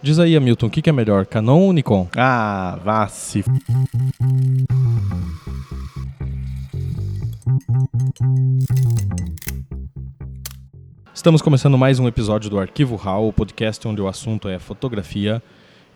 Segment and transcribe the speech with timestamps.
[0.00, 2.06] Diz aí, Hamilton, o que, que é melhor, Canon ou Nikon?
[2.16, 3.44] Ah, vá se.
[11.12, 15.42] Estamos começando mais um episódio do Arquivo RAW, o podcast onde o assunto é fotografia.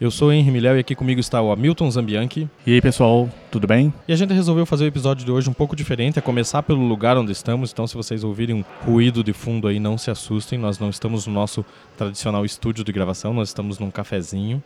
[0.02, 2.48] Eu sou o Henry Miléo e aqui comigo está o Hamilton Zambianchi.
[2.66, 3.94] E aí, pessoal, tudo bem?
[4.08, 6.84] E a gente resolveu fazer o episódio de hoje um pouco diferente, a começar pelo
[6.84, 7.70] lugar onde estamos.
[7.70, 10.58] Então, se vocês ouvirem um ruído de fundo aí, não se assustem.
[10.58, 11.64] Nós não estamos no nosso
[11.96, 14.60] tradicional estúdio de gravação, nós estamos num cafezinho.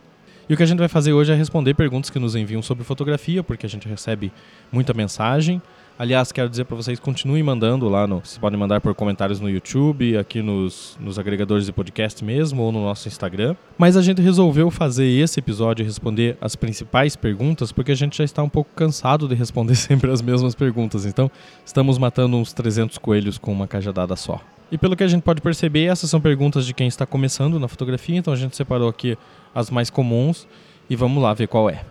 [0.49, 2.83] E o que a gente vai fazer hoje é responder perguntas que nos enviam sobre
[2.83, 4.31] fotografia, porque a gente recebe
[4.71, 5.61] muita mensagem.
[5.99, 8.19] Aliás, quero dizer para vocês, continuem mandando lá no.
[8.19, 12.71] Vocês podem mandar por comentários no YouTube, aqui nos, nos agregadores de podcast mesmo, ou
[12.71, 13.55] no nosso Instagram.
[13.79, 18.23] Mas a gente resolveu fazer esse episódio responder as principais perguntas, porque a gente já
[18.23, 21.03] está um pouco cansado de responder sempre as mesmas perguntas.
[21.03, 21.31] Então,
[21.65, 24.39] estamos matando uns 300 coelhos com uma cajadada só.
[24.71, 27.67] E pelo que a gente pode perceber, essas são perguntas de quem está começando na
[27.67, 29.17] fotografia, então a gente separou aqui
[29.55, 30.47] as mais comuns
[30.87, 31.83] e vamos lá ver qual é.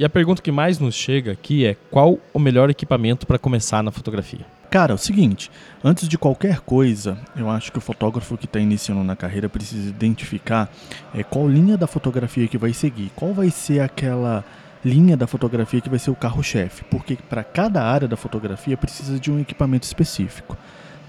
[0.00, 3.82] E a pergunta que mais nos chega aqui é: qual o melhor equipamento para começar
[3.82, 4.46] na fotografia?
[4.70, 5.50] Cara, é o seguinte,
[5.84, 9.90] antes de qualquer coisa, eu acho que o fotógrafo que está iniciando na carreira precisa
[9.90, 10.72] identificar
[11.14, 14.42] é, qual linha da fotografia que vai seguir, qual vai ser aquela
[14.82, 19.20] linha da fotografia que vai ser o carro-chefe, porque para cada área da fotografia precisa
[19.20, 20.56] de um equipamento específico,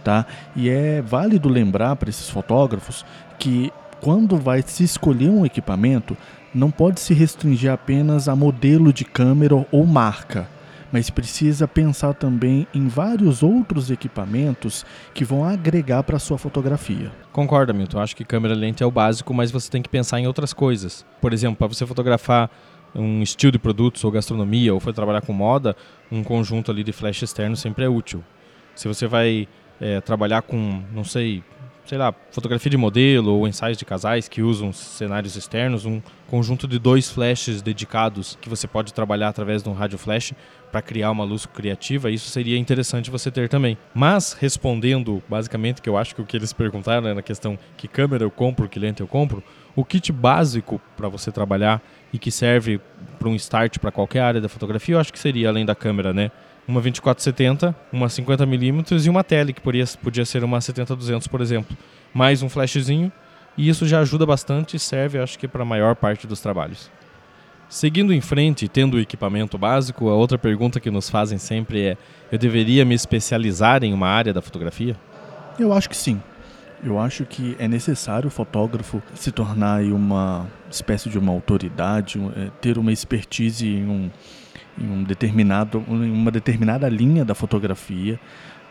[0.03, 0.25] tá?
[0.53, 3.05] E é válido lembrar para esses fotógrafos
[3.39, 6.17] que quando vai se escolher um equipamento,
[6.53, 10.47] não pode se restringir apenas a modelo de câmera ou marca
[10.91, 17.11] mas precisa pensar também em vários outros equipamentos que vão agregar para sua fotografia.
[17.31, 17.99] Concordo, Milton.
[17.99, 21.05] Acho que câmera lente é o básico, mas você tem que pensar em outras coisas.
[21.21, 22.49] Por exemplo, para você fotografar
[22.93, 25.75] um estilo de produtos ou gastronomia, ou for trabalhar com moda,
[26.11, 28.21] um conjunto ali de flash externo sempre é útil.
[28.75, 29.47] Se você vai
[29.79, 31.41] é, trabalhar com, não sei,
[31.91, 36.65] sei lá, fotografia de modelo ou ensaios de casais que usam cenários externos, um conjunto
[36.65, 40.31] de dois flashes dedicados que você pode trabalhar através de um rádio flash
[40.71, 43.77] para criar uma luz criativa, isso seria interessante você ter também.
[43.93, 47.89] Mas respondendo basicamente que eu acho que o que eles perguntaram né, na questão que
[47.89, 49.43] câmera eu compro, que lente eu compro,
[49.75, 51.81] o kit básico para você trabalhar
[52.13, 52.79] e que serve
[53.19, 56.13] para um start para qualquer área da fotografia, eu acho que seria além da câmera,
[56.13, 56.31] né?
[56.67, 61.75] Uma 2470, uma 50mm e uma tele, que podia, podia ser uma 70-200, por exemplo.
[62.13, 63.11] Mais um flashzinho,
[63.57, 66.89] e isso já ajuda bastante e serve, acho que, para a maior parte dos trabalhos.
[67.71, 71.97] Seguindo em frente, tendo o equipamento básico, a outra pergunta que nos fazem sempre é:
[72.29, 74.95] eu deveria me especializar em uma área da fotografia?
[75.57, 76.21] Eu acho que sim.
[76.83, 82.49] Eu acho que é necessário o fotógrafo se tornar uma espécie de uma autoridade, é,
[82.59, 84.11] ter uma expertise em um,
[84.77, 88.19] em um determinado, em uma determinada linha da fotografia,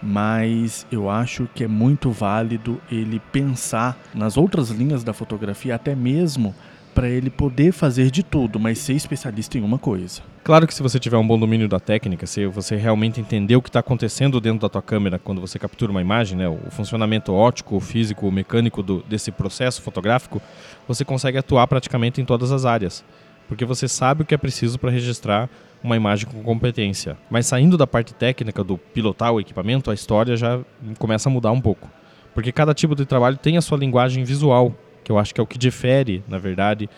[0.02, 5.94] mas eu acho que é muito válido ele pensar nas outras linhas da fotografia, até
[5.94, 6.54] mesmo
[6.94, 10.22] para ele poder fazer de tudo, mas ser especialista em uma coisa.
[10.42, 13.62] Claro que se você tiver um bom domínio da técnica, se você realmente entender o
[13.62, 17.32] que está acontecendo dentro da tua câmera quando você captura uma imagem, né, o funcionamento
[17.32, 20.40] óptico, físico, mecânico do, desse processo fotográfico,
[20.88, 23.04] você consegue atuar praticamente em todas as áreas,
[23.50, 25.50] porque você sabe o que é preciso para registrar
[25.82, 27.18] uma imagem com competência.
[27.28, 30.60] Mas saindo da parte técnica do pilotar o equipamento, a história já
[31.00, 31.90] começa a mudar um pouco,
[32.32, 34.72] porque cada tipo de trabalho tem a sua linguagem visual,
[35.02, 36.88] que eu acho que é o que difere, na verdade,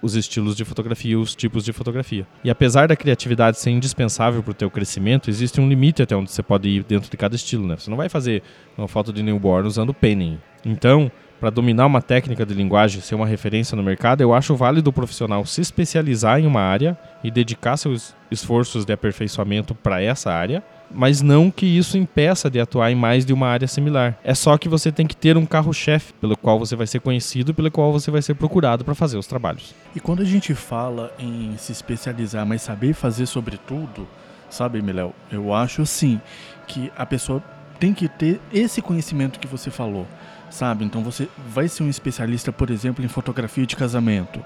[0.00, 2.26] os estilos de fotografia e os tipos de fotografia.
[2.42, 6.30] E apesar da criatividade ser indispensável para o teu crescimento, existe um limite até onde
[6.30, 7.76] você pode ir dentro de cada estilo, né?
[7.76, 8.42] Você não vai fazer
[8.78, 10.38] uma foto de newborn usando penning.
[10.64, 14.90] Então, para dominar uma técnica de linguagem, ser uma referência no mercado, eu acho válido
[14.90, 20.32] o profissional se especializar em uma área e dedicar seus esforços de aperfeiçoamento para essa
[20.32, 24.18] área, mas não que isso impeça de atuar em mais de uma área similar.
[24.24, 27.54] É só que você tem que ter um carro-chefe pelo qual você vai ser conhecido
[27.54, 29.74] pelo qual você vai ser procurado para fazer os trabalhos.
[29.94, 34.08] E quando a gente fala em se especializar, mas saber fazer sobre tudo,
[34.50, 35.12] sabe, Miléo?
[35.30, 36.20] Eu acho sim
[36.66, 37.42] que a pessoa
[37.78, 40.06] tem que ter esse conhecimento que você falou,
[40.50, 40.84] sabe?
[40.84, 44.42] Então você vai ser um especialista, por exemplo, em fotografia de casamento.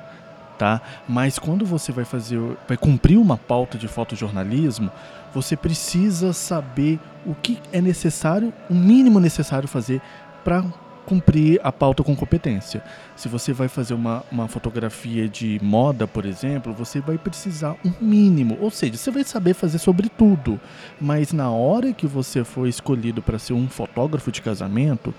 [0.59, 0.81] Tá?
[1.09, 2.39] Mas quando você vai fazer,
[2.69, 4.93] vai cumprir uma pauta de fotojornalismo,
[5.35, 10.01] você precisa saber o que é necessário, o mínimo necessário fazer
[10.45, 10.63] para
[11.07, 12.83] cumprir a pauta com competência.
[13.17, 17.93] Se você vai fazer uma, uma fotografia de moda, por exemplo, você vai precisar um
[18.01, 20.61] mínimo, ou seja, você vai saber fazer sobre tudo,
[21.01, 25.15] mas na hora que você for escolhido para ser um fotógrafo de casamento,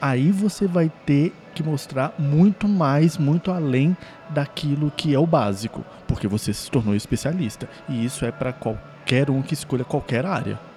[0.00, 3.96] aí você vai ter que mostrar muito mais, muito além
[4.30, 7.68] daquilo que é o básico, porque você se tornou especialista.
[7.88, 10.69] E isso é para qualquer um que escolha qualquer área.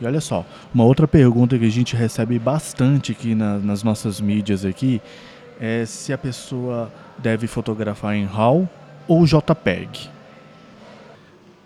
[0.00, 0.44] E olha só,
[0.74, 5.00] uma outra pergunta que a gente recebe bastante aqui na, nas nossas mídias aqui
[5.58, 8.68] é se a pessoa deve fotografar em RAW
[9.08, 10.10] ou JPEG.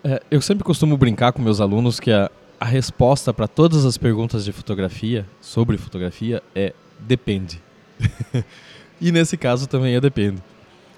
[0.03, 3.97] É, eu sempre costumo brincar com meus alunos que a, a resposta para todas as
[3.97, 7.61] perguntas de fotografia, sobre fotografia, é depende.
[8.99, 10.41] e nesse caso também é depende.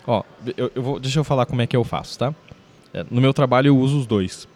[0.05, 0.23] Ó,
[0.55, 2.33] eu, eu vou, deixa eu falar como é que eu faço, tá?
[2.93, 4.47] É, no meu trabalho eu uso os dois.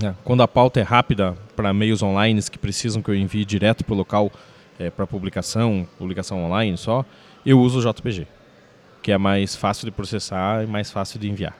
[0.00, 3.84] É, quando a pauta é rápida para meios online que precisam que eu envie direto
[3.84, 4.30] para o local
[4.78, 7.04] é, para publicação, publicação online só,
[7.44, 8.26] eu uso o JPG,
[9.02, 11.56] que é mais fácil de processar e mais fácil de enviar.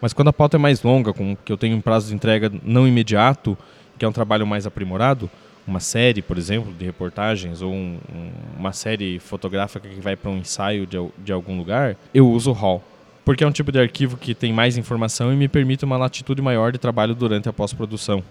[0.00, 2.50] Mas quando a pauta é mais longa, com que eu tenho um prazo de entrega
[2.62, 3.56] não imediato,
[3.98, 5.30] que é um trabalho mais aprimorado,
[5.66, 10.30] uma série, por exemplo, de reportagens ou um, um, uma série fotográfica que vai para
[10.30, 12.82] um ensaio de, de algum lugar, eu uso o RAW
[13.30, 16.42] porque é um tipo de arquivo que tem mais informação e me permite uma latitude
[16.42, 18.24] maior de trabalho durante a pós-produção.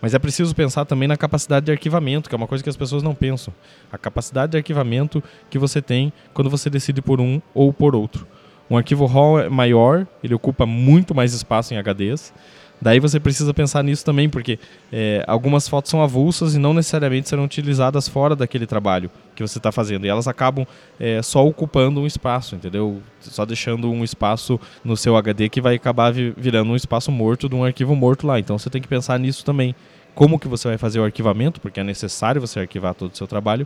[0.00, 2.76] Mas é preciso pensar também na capacidade de arquivamento, que é uma coisa que as
[2.76, 3.54] pessoas não pensam.
[3.92, 8.26] A capacidade de arquivamento que você tem quando você decide por um ou por outro.
[8.68, 12.34] Um arquivo RAW é maior, ele ocupa muito mais espaço em HDs,
[12.82, 14.58] Daí você precisa pensar nisso também, porque
[14.92, 19.58] é, algumas fotos são avulsas e não necessariamente serão utilizadas fora daquele trabalho que você
[19.58, 20.04] está fazendo.
[20.04, 20.66] E elas acabam
[20.98, 23.00] é, só ocupando um espaço, entendeu?
[23.20, 27.54] Só deixando um espaço no seu HD que vai acabar virando um espaço morto de
[27.54, 28.40] um arquivo morto lá.
[28.40, 29.76] Então você tem que pensar nisso também.
[30.12, 33.28] Como que você vai fazer o arquivamento, porque é necessário você arquivar todo o seu
[33.28, 33.64] trabalho,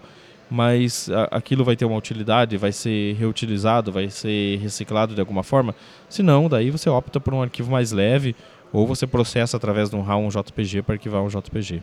[0.50, 5.74] mas aquilo vai ter uma utilidade, vai ser reutilizado, vai ser reciclado de alguma forma.
[6.08, 8.36] Se não, daí você opta por um arquivo mais leve
[8.76, 11.82] ou você processa através de um RAW um JPG para arquivar um JPG.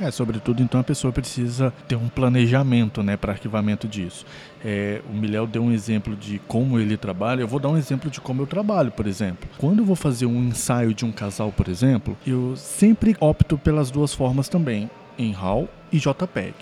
[0.00, 4.24] É, sobretudo então a pessoa precisa ter um planejamento né, para arquivamento disso.
[4.64, 8.08] É, o Miléo deu um exemplo de como ele trabalha, eu vou dar um exemplo
[8.10, 9.50] de como eu trabalho, por exemplo.
[9.58, 13.90] Quando eu vou fazer um ensaio de um casal, por exemplo, eu sempre opto pelas
[13.90, 14.88] duas formas também,
[15.18, 16.54] em RAW e JPEG.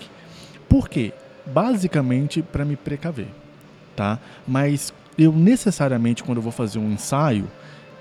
[0.67, 1.13] Por quê?
[1.45, 3.29] Basicamente para me precaver,
[3.95, 4.19] tá?
[4.45, 7.47] Mas eu necessariamente quando eu vou fazer um ensaio,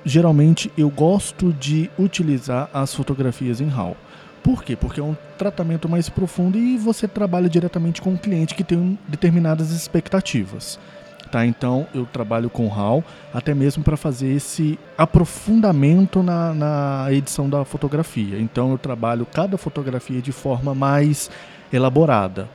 [0.06, 3.96] geralmente eu gosto de utilizar as fotografias em RAW.
[4.40, 4.76] Por quê?
[4.76, 8.96] Porque é um tratamento mais profundo e você trabalha diretamente com o cliente que tem
[9.08, 10.78] determinadas expectativas.
[11.32, 11.44] Tá?
[11.44, 13.02] Então eu trabalho com RAW
[13.34, 18.38] até mesmo para fazer esse aprofundamento na, na edição da fotografia.
[18.38, 21.28] Então eu trabalho cada fotografia de forma mais
[21.72, 22.48] elaborada.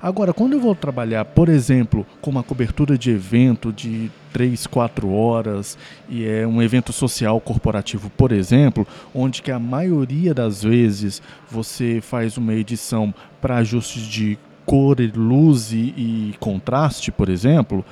[0.00, 5.10] Agora, quando eu vou trabalhar, por exemplo, com uma cobertura de evento de 3, 4
[5.10, 5.78] horas,
[6.08, 12.00] e é um evento social corporativo, por exemplo, onde que a maioria das vezes você
[12.02, 17.84] faz uma edição para ajustes de cor, luz e, e contraste, por exemplo,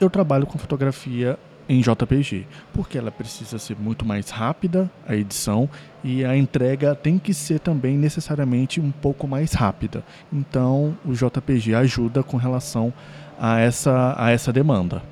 [0.00, 1.38] eu trabalho com fotografia
[1.68, 5.68] em JPG, porque ela precisa ser muito mais rápida a edição
[6.04, 10.04] e a entrega tem que ser também necessariamente um pouco mais rápida.
[10.32, 12.92] Então, o JPG ajuda com relação
[13.38, 15.02] a essa, a essa demanda.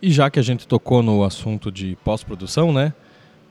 [0.00, 2.92] E já que a gente tocou no assunto de pós-produção, né?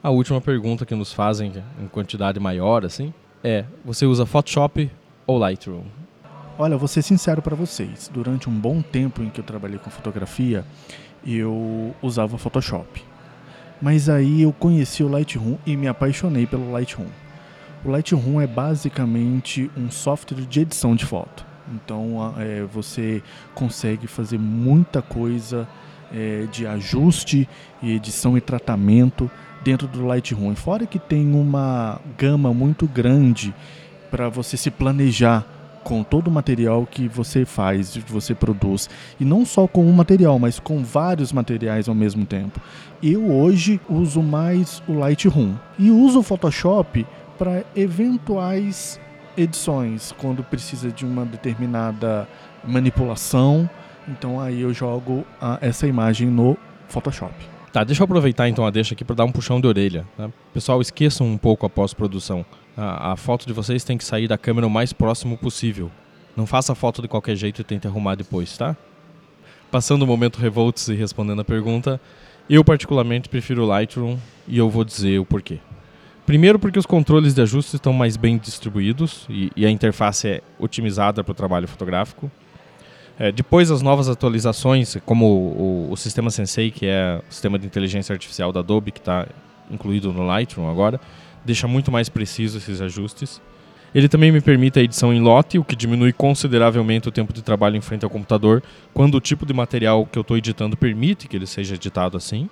[0.03, 4.89] A última pergunta que nos fazem em quantidade maior assim é: você usa Photoshop
[5.27, 5.83] ou Lightroom?
[6.57, 8.09] Olha, vou ser sincero para vocês.
[8.13, 10.65] Durante um bom tempo em que eu trabalhei com fotografia,
[11.25, 13.03] eu usava Photoshop.
[13.81, 17.07] Mas aí eu conheci o Lightroom e me apaixonei pelo Lightroom.
[17.83, 21.43] O Lightroom é basicamente um software de edição de foto.
[21.73, 23.23] Então é, você
[23.55, 25.67] consegue fazer muita coisa
[26.13, 27.47] é, de ajuste
[27.81, 29.31] e edição e tratamento
[29.63, 30.55] dentro do Lightroom.
[30.55, 33.53] Fora que tem uma gama muito grande
[34.11, 35.45] para você se planejar
[35.83, 38.89] com todo o material que você faz, que você produz.
[39.19, 42.59] E não só com um material, mas com vários materiais ao mesmo tempo.
[43.01, 47.05] Eu hoje uso mais o Lightroom e uso o Photoshop
[47.37, 48.99] para eventuais
[49.35, 52.27] edições, quando precisa de uma determinada
[52.63, 53.69] manipulação.
[54.07, 56.57] Então aí eu jogo a, essa imagem no
[56.87, 57.33] Photoshop.
[57.71, 60.05] Tá, deixa eu aproveitar então a deixa aqui para dar um puxão de orelha.
[60.17, 60.31] Né?
[60.53, 62.45] Pessoal, esqueçam um pouco a pós-produção.
[62.75, 65.89] A, a, foto de vocês tem que sair da câmera o mais próximo possível.
[66.35, 68.75] Não faça a foto de qualquer jeito e tente arrumar depois, tá?
[69.69, 71.99] Passando o momento revolts e respondendo a pergunta,
[72.49, 75.59] eu particularmente prefiro o Lightroom e eu vou dizer o porquê.
[76.25, 80.41] Primeiro porque os controles de ajuste estão mais bem distribuídos e, e a interface é
[80.59, 82.29] otimizada para o trabalho fotográfico.
[83.21, 87.59] É, depois as novas atualizações, como o, o, o, sistema Sensei, que é o sistema
[87.59, 89.27] de inteligência artificial da Adobe, que está
[89.69, 90.99] incluído no Lightroom agora,
[91.45, 93.39] deixa muito mais preciso esses ajustes.
[93.93, 97.43] Ele também me permite a edição em lote, o que diminui consideravelmente o tempo de
[97.43, 101.27] trabalho em frente ao computador, quando o tipo de material que eu estou editando permite
[101.27, 102.49] que ele seja editado assim.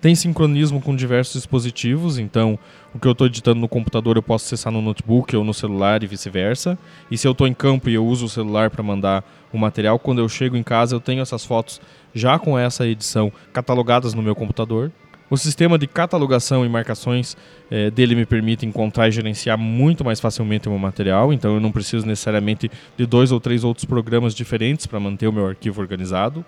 [0.00, 2.58] Tem sincronismo com diversos dispositivos, então
[2.94, 6.02] o que eu estou editando no computador eu posso acessar no notebook ou no celular
[6.02, 6.78] e vice-versa.
[7.10, 9.98] E se eu estou em campo e eu uso o celular para mandar o material,
[9.98, 11.82] quando eu chego em casa eu tenho essas fotos
[12.14, 14.90] já com essa edição catalogadas no meu computador.
[15.28, 17.36] O sistema de catalogação e marcações
[17.70, 21.60] é, dele me permite encontrar e gerenciar muito mais facilmente o meu material, então eu
[21.60, 25.78] não preciso necessariamente de dois ou três outros programas diferentes para manter o meu arquivo
[25.78, 26.42] organizado.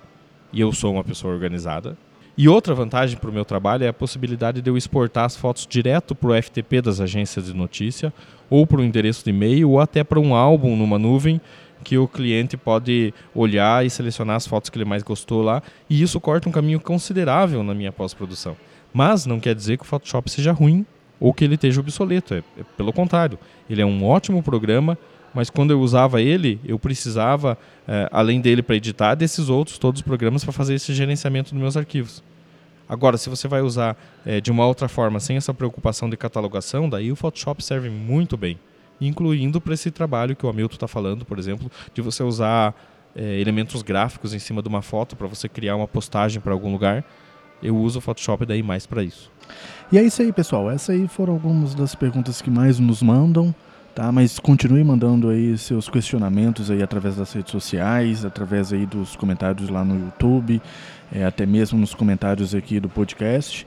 [0.55, 1.97] E eu sou uma pessoa organizada.
[2.37, 5.67] E outra vantagem para o meu trabalho é a possibilidade de eu exportar as fotos
[5.67, 8.13] direto para o FTP das agências de notícia,
[8.49, 11.41] ou para o endereço de e-mail, ou até para um álbum numa nuvem
[11.85, 16.01] que o cliente pode olhar e selecionar as fotos que ele mais gostou lá, e
[16.01, 18.57] isso corta um caminho considerável na minha pós-produção.
[18.95, 20.87] Mas não quer dizer que o Photoshop seja ruim
[21.21, 24.97] ou que ele esteja obsoleto, é, é pelo contrário, ele é um ótimo programa
[25.35, 30.01] mas quando eu usava ele, eu precisava, é, além dele para editar, desses outros todos
[30.01, 32.23] os programas para fazer esse gerenciamento dos meus arquivos.
[32.89, 33.97] Agora, se você vai usar
[34.27, 38.37] é, de uma outra forma, sem essa preocupação de catalogação, daí o Photoshop serve muito
[38.37, 38.59] bem,
[39.01, 42.75] incluindo para esse trabalho que o Hamilton está falando, por exemplo, de você usar
[43.17, 46.71] é, elementos gráficos em cima de uma foto para você criar uma postagem para algum
[46.71, 47.05] lugar.
[47.63, 49.31] Eu uso o Photoshop daí mais para isso.
[49.91, 50.71] E é isso aí, pessoal.
[50.71, 53.55] Essas aí foram algumas das perguntas que mais nos mandam
[53.95, 54.11] tá?
[54.11, 59.69] Mas continue mandando aí seus questionamentos aí através das redes sociais, através aí dos comentários
[59.69, 60.61] lá no YouTube,
[61.13, 63.67] é, até mesmo nos comentários aqui do podcast,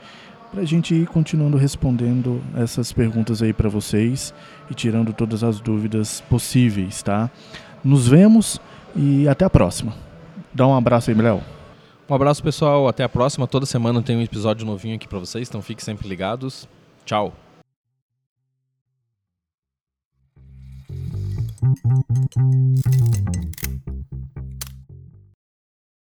[0.52, 4.34] para a gente ir continuando respondendo essas perguntas aí para vocês
[4.70, 7.30] e tirando todas as dúvidas possíveis, tá?
[7.84, 8.60] Nos vemos
[8.96, 9.94] e até a próxima.
[10.54, 11.42] Dá um abraço aí, Léo.
[12.10, 12.88] Um abraço, pessoal.
[12.88, 13.48] Até a próxima.
[13.48, 16.68] Toda semana tem um episódio novinho aqui para vocês, então fiquem sempre ligados.
[17.04, 17.45] Tchau.
[21.66, 22.46] うん。